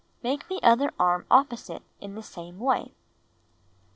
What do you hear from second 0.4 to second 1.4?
the other arm